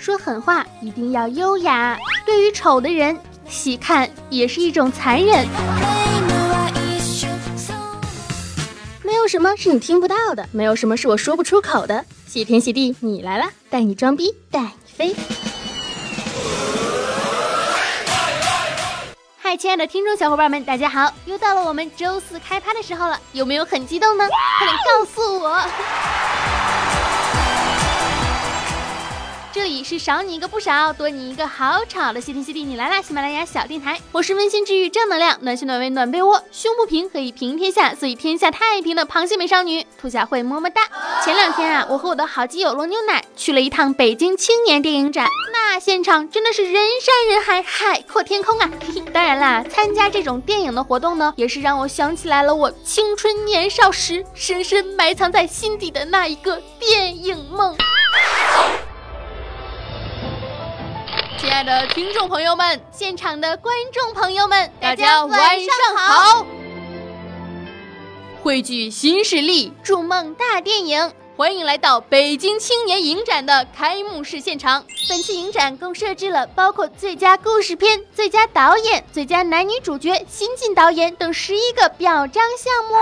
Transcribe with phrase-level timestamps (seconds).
[0.00, 1.98] 说狠话一定要优雅。
[2.24, 5.46] 对于丑的人，细看也是一种残忍。
[9.02, 12.04] 没有什么是你听不到的，没有什么是我说不出口的。
[12.26, 15.16] 谢天谢地，你来了，带你装逼，带你飞。
[19.38, 21.10] 嗨，亲爱的听众小伙伴们，大家好！
[21.24, 24.24] 又到了我们周四开趴的时候了，有没有很激动呢？
[24.58, 25.58] 快点告诉我！
[29.50, 33.00] 这里是少你一个不少，多你一个好吵的谢天谢地，你来啦！
[33.00, 40.82] 喜马拉雅小电台，我是温馨治愈正能量，暖心暖胃暖被窝，胸不平可以平天下，所以天下太平的螃蟹美少女兔小慧么么哒！
[41.24, 48.70] 前两天啊，我和我的好基友罗牛奶去了一趟北京青年电影展，那现场真的是人山人海，海阔天空啊！
[49.12, 57.74] 当然啦，参加这种电影的活动呢，也是让我想起来了我青春年少时深深埋藏在心底的那一个电影梦。
[61.58, 66.46] 爱的听众朋友们，现场的观众朋友们，大家晚上好！
[68.40, 74.84] 汇聚新势力，筑梦大电影，欢迎来到北京青年影展的开幕式现场。
[75.08, 82.94] 本次影展共设置了包括最佳故事片、最佳导演、最佳男女主角、新晋导演等十一个表彰项目。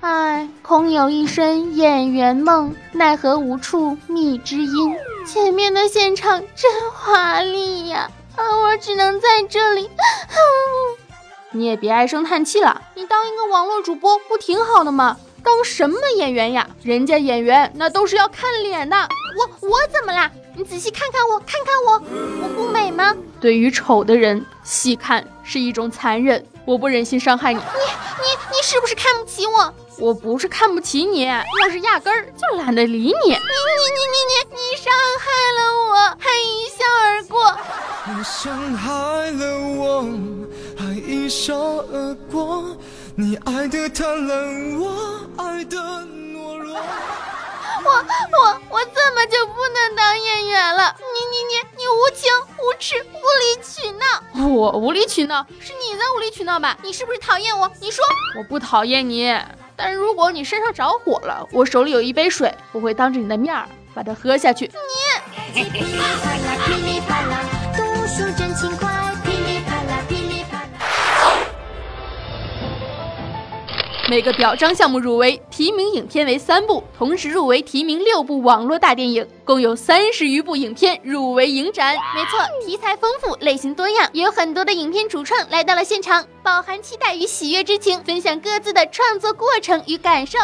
[0.00, 4.96] 唉，空有一身演员梦，奈何无处觅知音。
[5.26, 9.90] 前面的现场真华丽呀，而我只能在这里。
[11.50, 15.16] 你也别唉声叹气了，你当一个网络主播不挺好的吗？
[15.42, 16.68] 当什么演员呀？
[16.82, 18.96] 人家演员那都是要看脸的。
[19.36, 20.30] 我我怎么啦？
[20.54, 22.02] 你仔细看看我，看看我，
[22.42, 23.16] 我不美吗？
[23.40, 26.46] 对于丑的人，细看是一种残忍。
[26.64, 27.58] 我不忍心伤害你。
[27.58, 29.74] 你你你是不是看不起我？
[30.00, 33.02] 我不是看不起你，我是压根儿就懒得理你。
[33.02, 35.26] 你你你你你你伤害
[35.58, 35.60] 了
[35.90, 37.56] 我，还一笑而过。
[38.06, 40.08] 你伤害了我，
[40.78, 42.76] 还一笑而过。
[43.16, 46.74] 你爱的贪婪，我爱的懦弱。
[47.84, 50.94] 我我我怎么就不能当演员了？
[50.98, 54.46] 你你你你无情无耻无理取闹！
[54.48, 56.78] 我无理取闹是你在无理取闹吧？
[56.82, 57.70] 你是不是讨厌我？
[57.80, 58.04] 你说
[58.36, 59.32] 我不讨厌你，
[59.78, 64.68] 但是如果你身上着火了，我手里有一杯水，我会当着你的面儿把它喝下去。
[65.54, 65.62] 你。
[74.08, 81.94] 每个表彰项目入围提名影片为三部，同时入围提名六部网络大电影，共有三十余部影片入围影展。
[82.14, 90.38] 没错，题材丰富，类型多样，也有很多的影片主创来到了现场，饱含期待与喜悦之情，分享各自的创作过程与感受。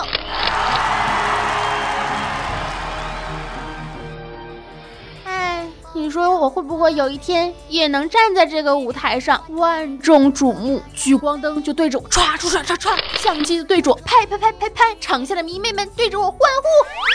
[6.44, 16.68] 我会不会有一天也能站在这个舞台上，万众瞩目，聚光灯就对着我唰唰唰唰唰，相机就对着我拍拍拍拍拍，场下的迷妹们对着我欢呼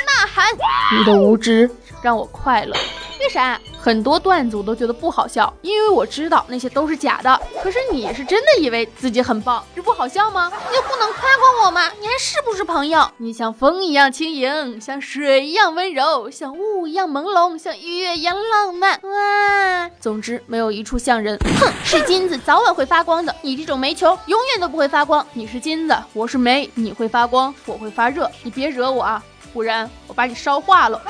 [0.07, 0.47] 呐喊，
[0.97, 1.69] 你的无知
[2.01, 2.75] 让我快乐。
[3.19, 3.61] 为啥？
[3.81, 7.41] 很多段子我都觉得不好笑，因为我知道那些都是假的。
[7.63, 10.51] 可是你是真的以为自己很棒，这不好笑吗？
[10.69, 11.89] 你就不能夸夸我吗？
[12.01, 13.09] 你还是不是朋友？
[13.17, 18.99] 你像风一样轻盈，像水一样温柔，像雾一样朦胧，像月一样浪漫。
[19.03, 21.37] 哇，总之没有一处像人。
[21.61, 25.25] 哼，是金子早晚会发光的，你这种煤球永远都不会发光。
[25.31, 28.29] 你是金子，我是煤，你会发光，我会发热。
[28.43, 29.23] 你别惹我啊，
[29.53, 31.01] 不然我把你烧化了。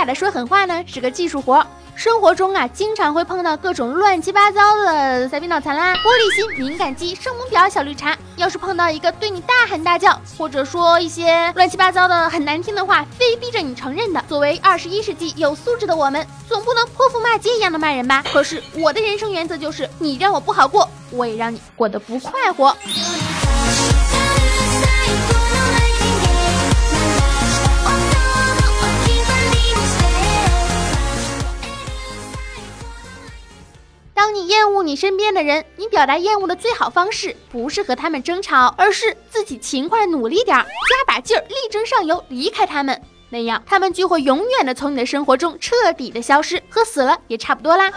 [0.00, 1.62] 雅的说狠话呢是个技术活，
[1.94, 8.16] 生活中啊经常会碰到各种乱七八糟的塞宾脑残啦、玻璃心、敏感肌、圣母婊、小绿茶。
[8.36, 18.24] 要是碰到一个对你大喊大叫，或者说一些乱七八糟的很难听的话，非逼着你承认的，作为二十一世纪有素质的我们，总不能泼妇骂街一样的骂人吧？
[18.32, 22.74] 可是我的人生原则就是，你让我不好过，我也让你过得不快活。
[34.30, 43.02] 当你厌恶你身边的人，你表达厌恶的最好方式不是和他们争吵，而是自己勤快努力点儿，加把劲儿，力争上游，离开他们。
[43.28, 47.92] 那样，他们就会永远的从你的生活中彻底的消失，和死了也差不多啦。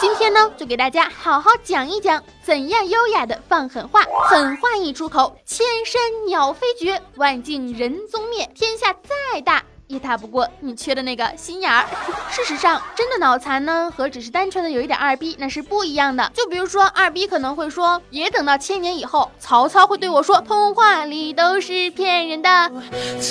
[0.00, 4.00] 今天呢，就给大家好好讲一讲，怎样优雅的放狠话。
[4.30, 8.48] 狠话一出口，千山鸟飞绝，万径人踪灭。
[8.54, 8.94] 天下
[9.34, 9.42] 再
[10.06, 11.84] 打不过你缺的那个心眼儿。
[12.30, 16.30] 事实上，真的脑残呢和只是单纯的有一点二逼那是不一样的。
[16.32, 22.70] 就比如说二逼可能会说，也等到千年以后，曹操会对我说，童话里都是骗人的，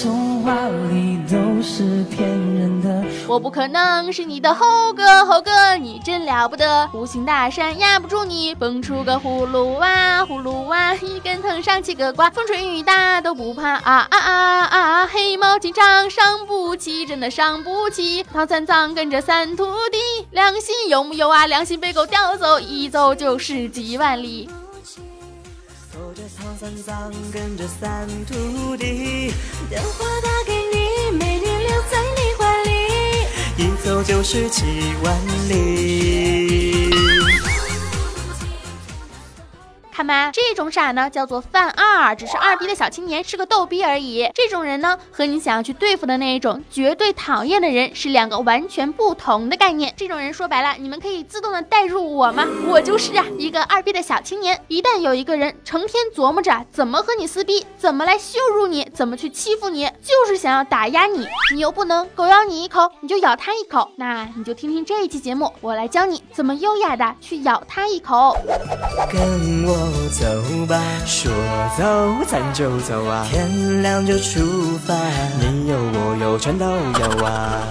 [0.04, 0.54] 童话
[0.92, 2.45] 里都是骗人的，
[3.28, 15.08] 我不可能是你的猴哥，猴哥你真了不得，无形大山压不住你，蹦出个葫芦娃，葫芦娃一根藤上七个瓜，风吹雨打都不怕啊啊啊啊！
[15.08, 18.24] 黑猫警长伤不起，真的伤不起。
[18.32, 21.48] 唐三藏跟着三徒弟，良心有木有啊？
[21.48, 24.48] 良心被狗叼走，一走就是几万里。
[25.92, 29.34] 走着唐三藏跟着三徒弟，
[29.68, 30.65] 电话打给
[34.16, 34.64] 就是几
[35.04, 35.14] 万
[35.50, 36.90] 里。
[39.92, 44.30] 看吧，这种傻呢叫做犯二，只是二逼的小青年，是个逗逼而已。
[44.34, 49.94] 这种人呢，和你想要去对付的那一种绝对讨厌的人是两个完全不同的概念。
[49.96, 52.46] 这种人说白了，你们可以自动的代入我吗？
[52.68, 54.60] 我就是啊，一个二逼的小青年。
[54.68, 68.36] 一旦有一个人成天琢磨着怎么和你撕逼，怎么来羞辱你，怎么去欺负你，就是想要打压你，你又不能狗咬你一口，你就咬他一口，那你就听听这一期节目，我来教你怎么优雅的去咬他一口。
[69.12, 69.76] 跟我
[70.10, 71.32] 走吧，说
[71.78, 71.85] 走
[72.28, 74.40] 咱就走啊，天亮就出
[74.80, 74.96] 发，
[75.40, 77.62] 你有我有全都有啊。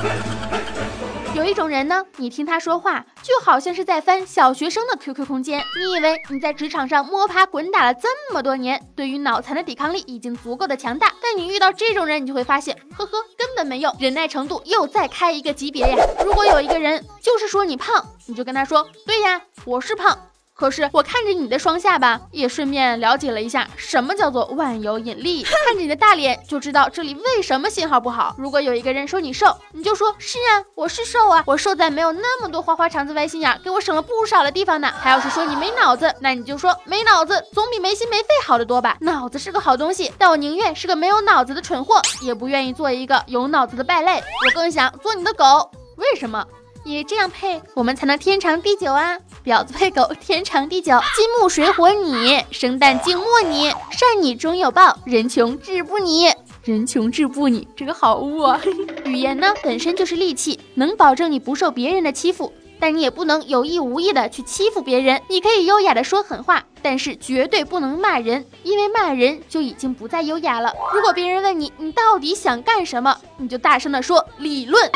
[1.34, 5.58] 有一种人呢，你听他说话，就好像是在翻小学生的 QQ 空间。
[5.58, 15.96] 你以为你在职场上摸爬滚打了这么多年，对于脑残的抵抗力已经足够的强大，但你遇到这种人，你就会发现，呵呵，根本没用，忍耐程度又再开一个级别呀。
[16.25, 20.16] 如果有一个人就是说你胖，你就跟他说，对呀，我是胖。
[20.56, 25.43] 可是我看着你的双下巴，也顺便了解了一下什么叫做万有引力。
[25.43, 28.37] 看着你的大脸，就知道这里为什么信号不好。
[28.39, 34.93] 如果有一个人说你瘦，你就说是啊，我是瘦啊，我瘦在没有那么多花花肠子、歪心眼，给我省了不少的地方呢。
[35.03, 38.97] 他要是说你没脑子，那你就说没脑子总比没心没肺好得多吧。
[39.00, 44.19] 脑子是个好东西，但我宁愿是个没有脑子的蠢货，也不愿意做一个有脑子的败类。
[44.19, 46.47] 我更想做你的狗，为什么？
[46.85, 49.19] 也这样配，我们才能天长地久啊！
[49.45, 50.93] 婊子配狗，天长地久。
[51.17, 56.31] 金木水火你，生旦净末你，善你终有报，人穷志不你，
[56.63, 58.61] 人穷志不你，这个好污啊！
[59.07, 65.23] 语言呢，本身就是利器，能保证你不受别人的欺负，但你也不能有意无意的去欺负别人。
[65.29, 70.71] 你可以优雅的说狠话，但是绝对不能骂人，因为骂人就已经不再优雅了。
[70.93, 74.91] 如果别人问你，你到底想干什么，你就大声的说理论，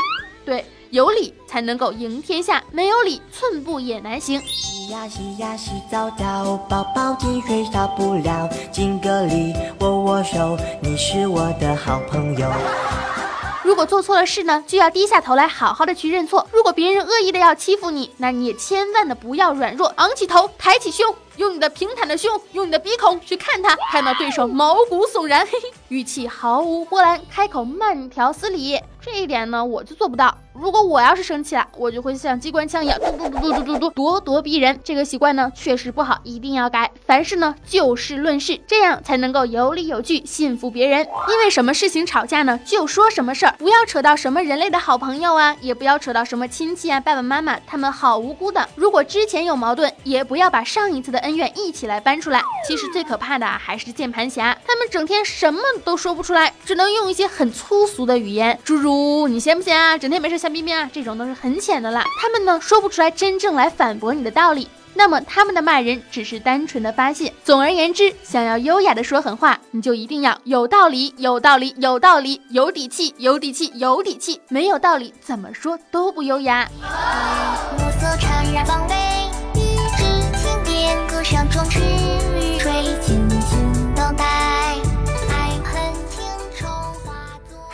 [0.44, 0.62] 对。
[0.90, 4.40] 有理才能够赢天下，没有理寸步也难行。
[4.40, 12.48] 洗呀洗呀洗澡澡，宝宝进水少不了，敬个礼，握握手，你是我的好朋友。
[13.62, 16.48] 如果做错了事呢，就要低下头来，好好的去认错。
[16.50, 28.80] 如果别人恶意的要欺负你，那你也千万的不要软弱，昂起头，抬起胸，用你的平坦的胸，用你的鼻孔去看他，看到对手毛骨悚然，嘿嘿，语气毫无波澜，开口慢条斯理。
[29.00, 30.36] 这一点呢，我就做不到。
[30.52, 34.78] 如果我要是生气了，我就会像机关枪一样，嘟嘟嘟嘟嘟嘟嘟，咄咄逼人。
[34.82, 36.90] 这个习惯呢，确实不好，一定要改。
[37.06, 41.06] 凡事呢，就事论事，这样才能够有理有据，信服别人。
[41.28, 48.68] 因为什么事情吵架呢，就说什么事儿，不要扯到什么人类的好朋友啊，也不要扯到什么亲戚啊、爸爸妈妈，他们好无辜的。
[48.74, 52.42] 如果之前有矛盾，也不要把上一次的恩怨一起来搬出来。
[52.66, 60.48] 其实最可怕的还是键盘侠，他们整天什么都说不出来，只能用一些很粗俗的语言，诸如你闲不闲啊，整天没事瞎。
[60.48, 62.02] 逼逼啊，这种都是很浅的啦。
[62.18, 67.30] 他们呢说不出来真正来反驳你的道理，那么他们的骂人只是单纯的发泄。
[67.44, 74.40] 总而言之，想要优雅的说狠话，你就一定要有道理，有道理，有道理，有底气，有底气，有底气。
[74.48, 76.66] 没有道理，怎么说都不优雅。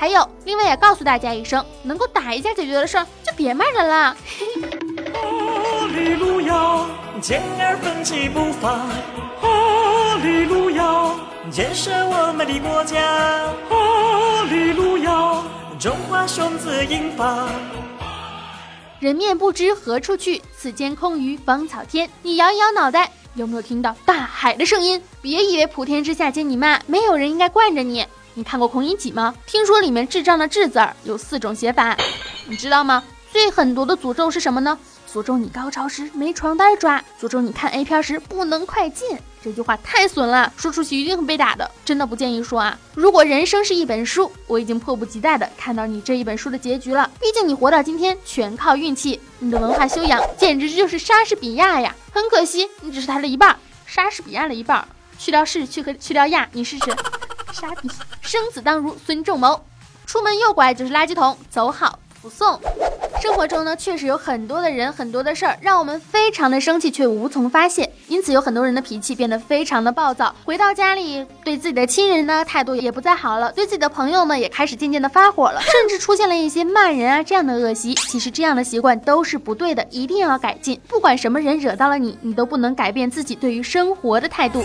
[0.04, 4.14] 还有，另外也告诉大家一声，能够打一架解决的事儿，就别骂人了。
[5.14, 6.84] 哈利路亚，
[7.22, 8.84] 健儿奋起步伐。
[9.40, 11.14] 哈利路亚，
[11.50, 13.00] 建设我们的国家。
[13.70, 15.42] 哈利路亚，
[15.80, 17.48] 中华雄姿英发。
[19.00, 22.10] 人面不知何处去，此间空余芳草天。
[22.20, 25.02] 你摇一摇脑袋，有没有听到大海的声音？
[25.22, 28.06] 别以为普天之下皆你骂，没有人应该惯着你。
[28.34, 29.32] 你看过《孔乙己》吗？
[29.46, 31.96] 听说里面智障的“智”字儿有四种写法，
[32.46, 33.02] 你知道吗？
[33.32, 34.76] 最狠毒的诅咒是什么呢？
[35.12, 42.76] 诅咒你高潮时没床单抓，诅咒你看 A 片时不能快进，这句话太损了，说出去一定会被打的，真的不建议说啊。
[42.94, 47.08] 如果人生是一本书，我已经迫不及待的看到你这一本书的结局了。
[47.20, 51.94] 毕竟你活到今天全靠运气，你的文化修养简直就是莎士比亚呀。
[52.12, 54.84] 很可惜，你只是他的一半，莎士比亚的一半。
[55.16, 56.84] 去掉是去和去掉亚，你试试。
[57.54, 57.88] 傻逼，
[58.20, 59.64] 生子当如孙仲谋，
[60.06, 62.00] 出门右拐就是垃圾桶，走好。
[62.20, 62.58] 不送。
[63.20, 67.92] 生活中呢，确实有很多的人，很多的事儿，让我们非常的生气，却无从发泄。
[68.08, 70.34] 因此，有很多人的脾气变得非常的暴躁。
[70.42, 77.94] 回到家里，对自己的亲人呢，态度也不再好了，对自己的朋友呢，也开始渐渐的发火了，甚至出现了一些骂人啊这样的恶习。
[77.94, 80.80] 其实这样的习惯都是不对的，一定要改进。
[80.88, 84.64] 不管什么人惹到了你，你都不能改变自己对于生活的态度。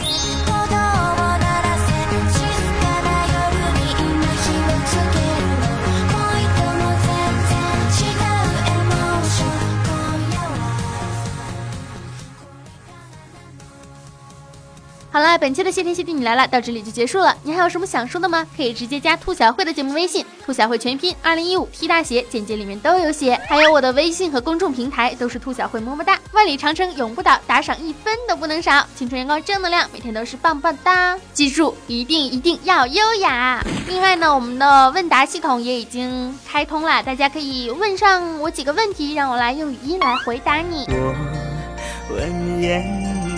[15.19, 17.35] 好了，本期的谢天谢地你来了，到这里就结束了。
[17.43, 18.47] 你还有什么想说的吗？
[18.55, 23.37] 可以直接加兔小慧的节目微信，兔小慧全拼二零一五 T 大写，简介里面都有写。
[23.49, 28.87] 还有我的微信和公众平台都是兔小慧么么哒，万里长城永不倒，打赏一分都不能少。
[28.95, 31.19] 青春阳光正能量，每天都是棒棒哒。
[31.33, 33.61] 记住，一定一定要优雅。
[33.89, 40.85] 另外呢，我们的问答系统也已经开通了，大家可以问上我几个问题，让我来用语音来回答你。
[40.87, 42.81] 我问燕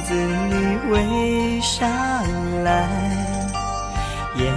[0.05, 0.13] 子
[0.91, 1.87] 你为啥
[2.65, 2.85] 来？
[4.35, 4.53] 燕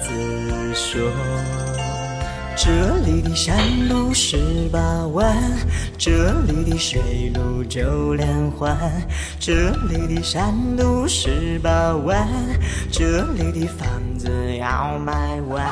[0.00, 1.10] 子说：
[2.56, 4.78] 这里的山路十八
[5.08, 5.36] 弯，
[5.98, 8.78] 这里的水路九连环，
[9.40, 12.28] 这里的山路十八弯，
[12.92, 15.66] 这里的房子要卖完。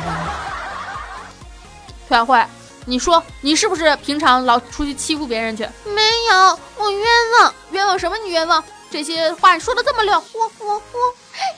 [2.09, 2.45] 兔小慧，
[2.85, 5.63] 你说你是不是平常老出去欺负别人去？
[5.85, 7.07] 没有，我冤
[7.41, 8.17] 枉，冤枉什么？
[8.25, 8.63] 你冤枉？
[8.93, 11.15] 这些话说的这么溜，我我我，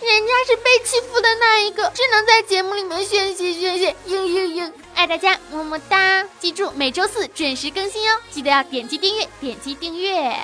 [0.07, 6.25] 人家是被欺负的那一个，只能在节目里面宣泄宣泄，嘤嘤嘤，爱大家，么么哒！
[6.39, 10.37] 记住每周四准时更新哦，记得要点击订阅，点击订阅。